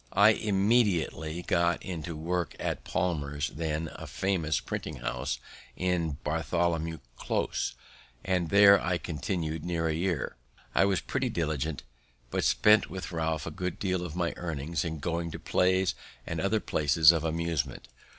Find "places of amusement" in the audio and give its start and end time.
16.59-17.87